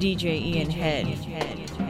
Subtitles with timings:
[0.00, 1.89] DJ Ian Head.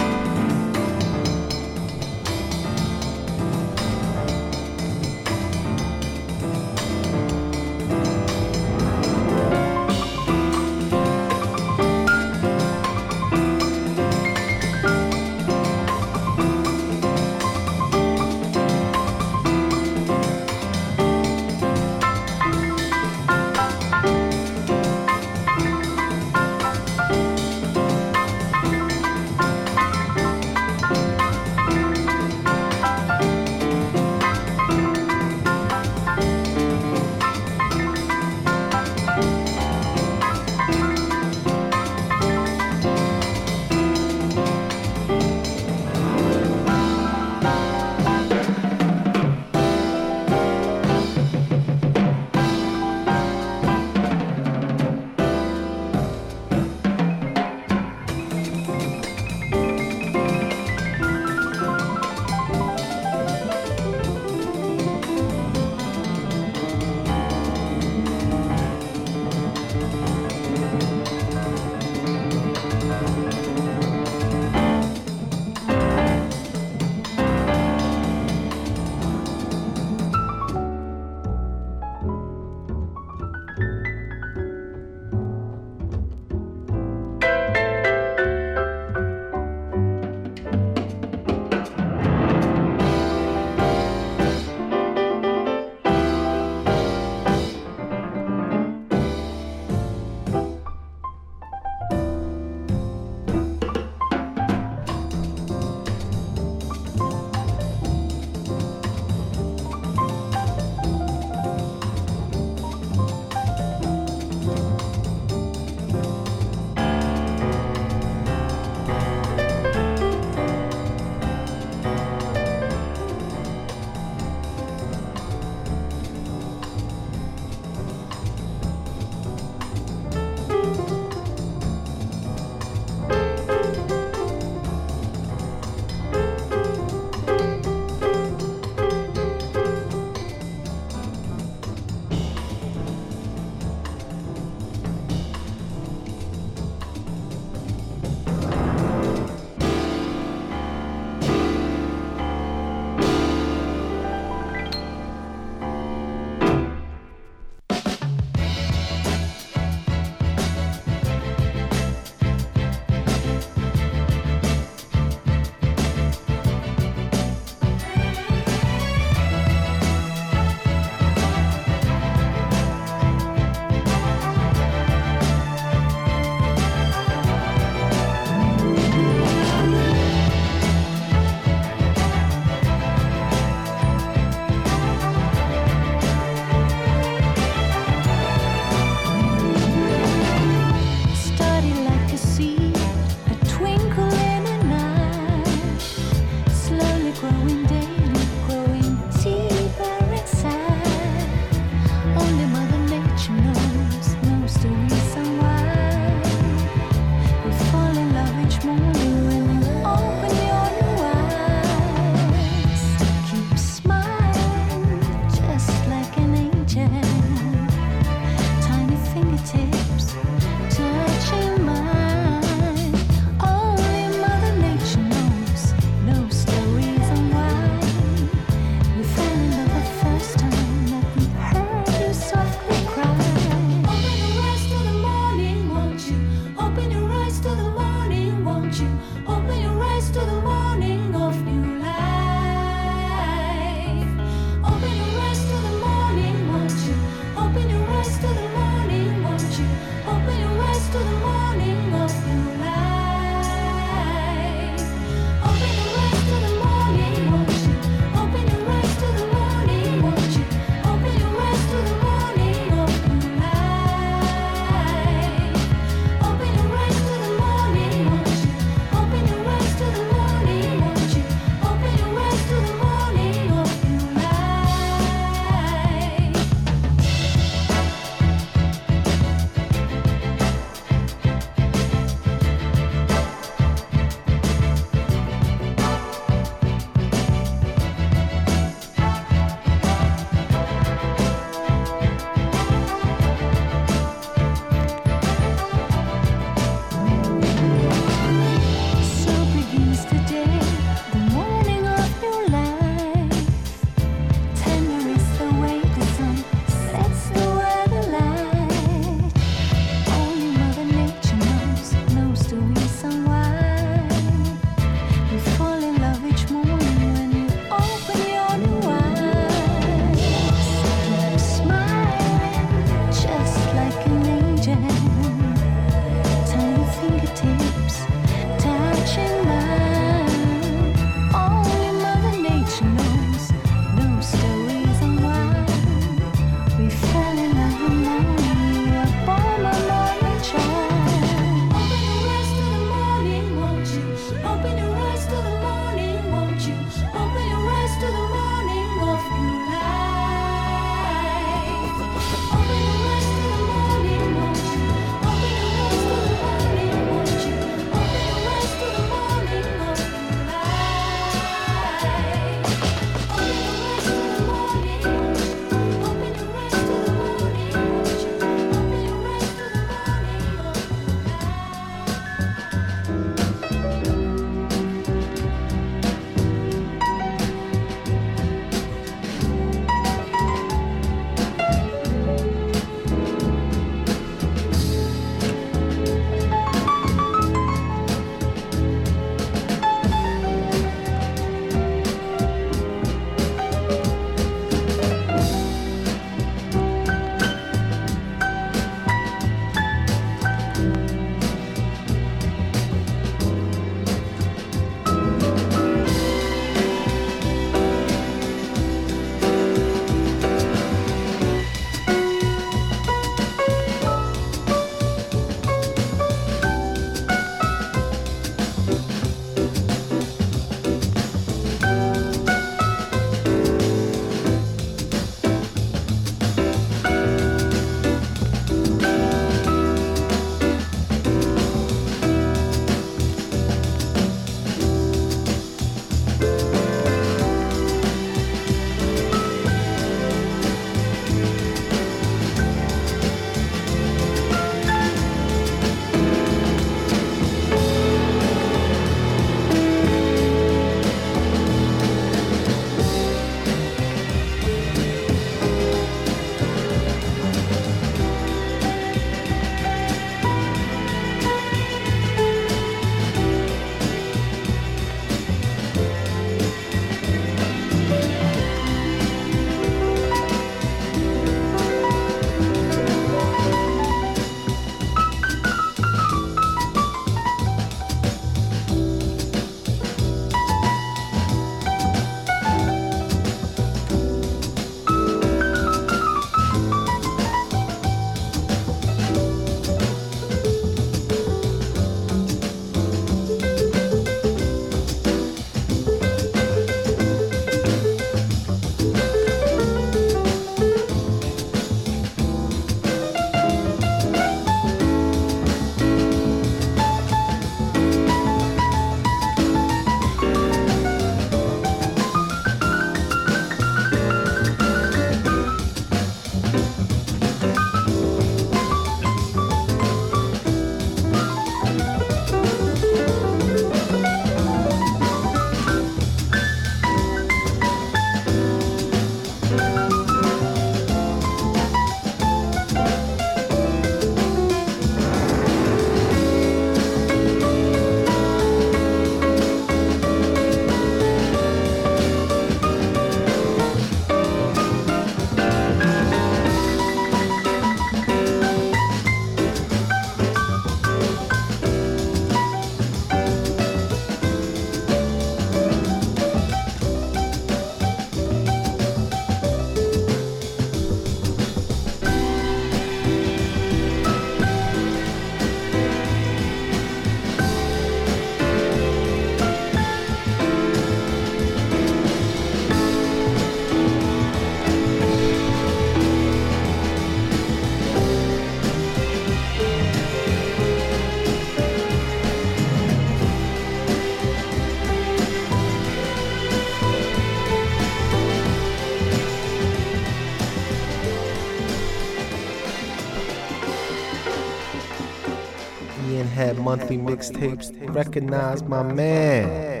[596.81, 597.91] Monthly mixtapes.
[598.13, 600.00] Recognize my man.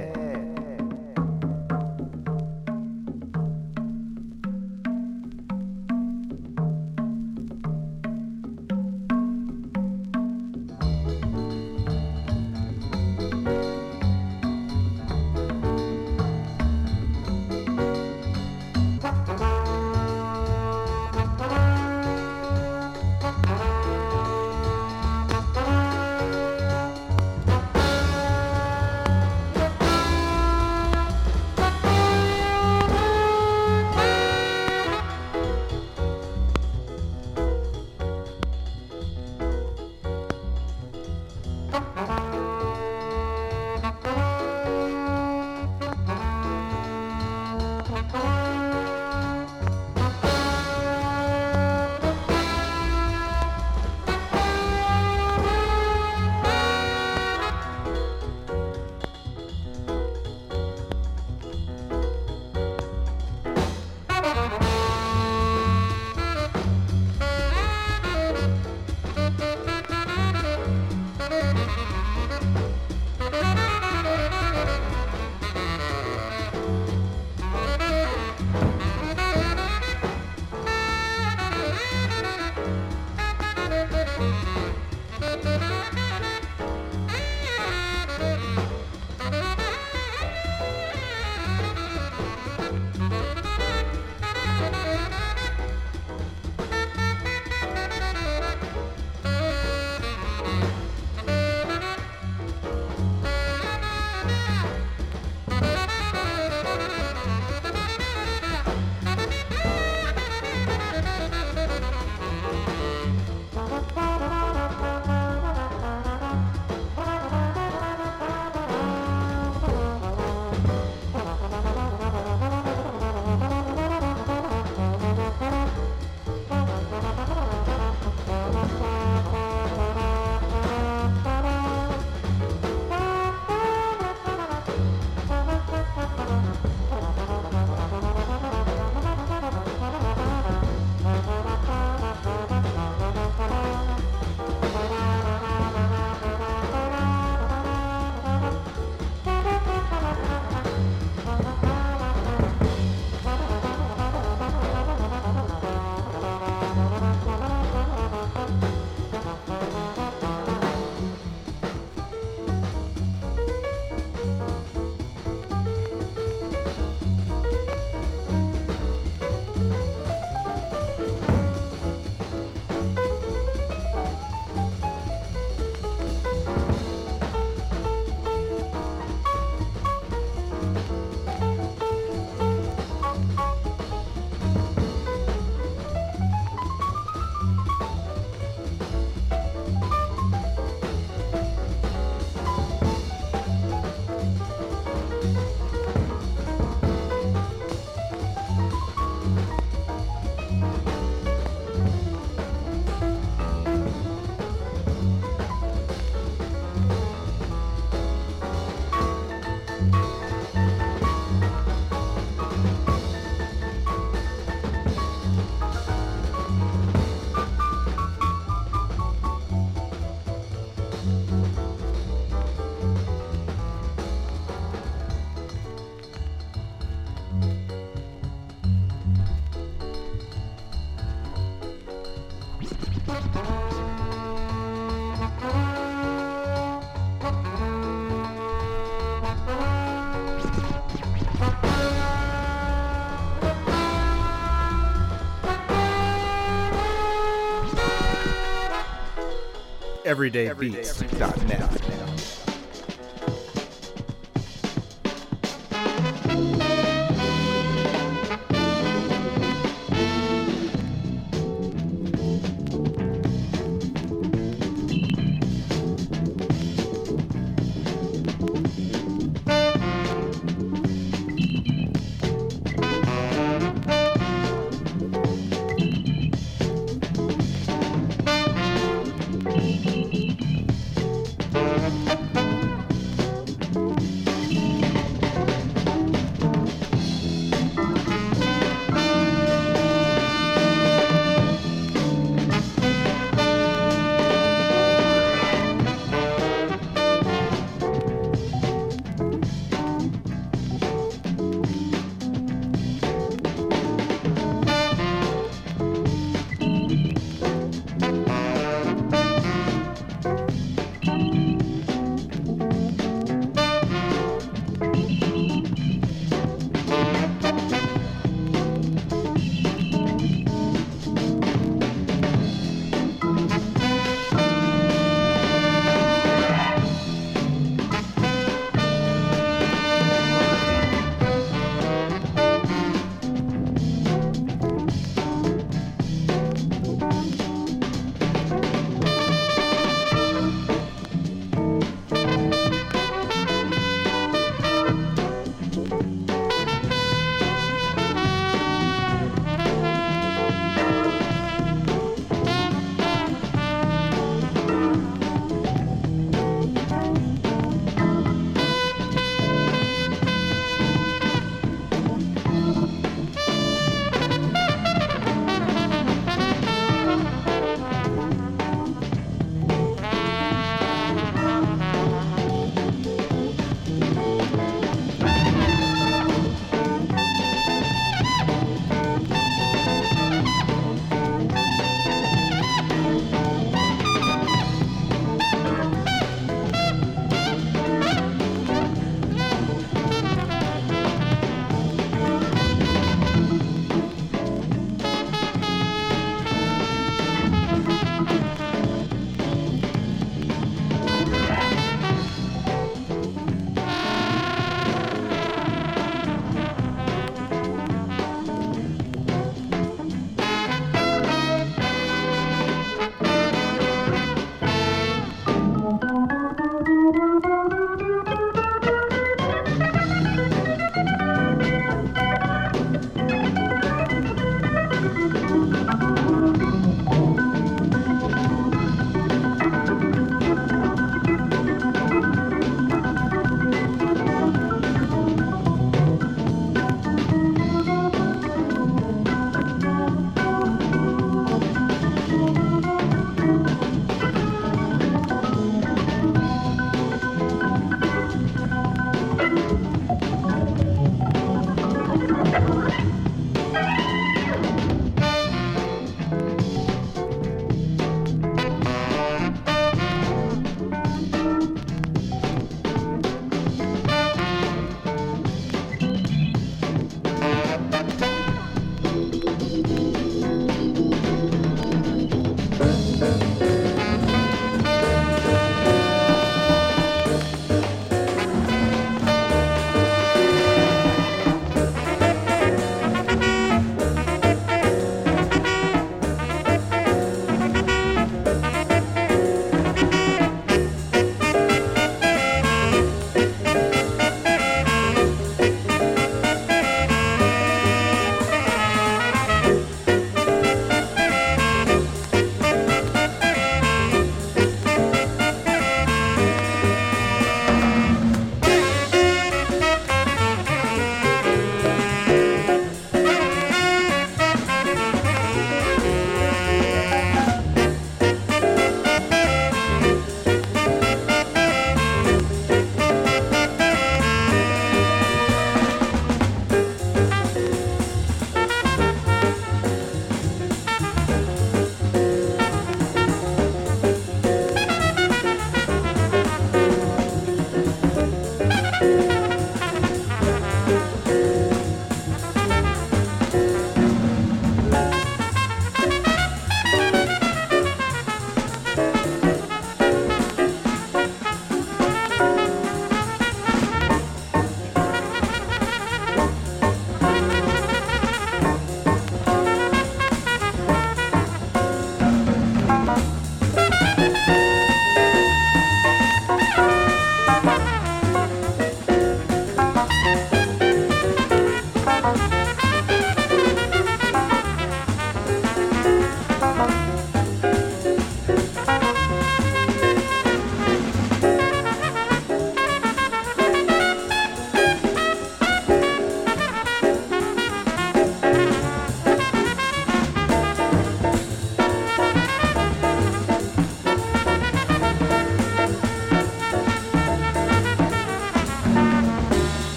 [250.29, 251.80] everydaybeats.net.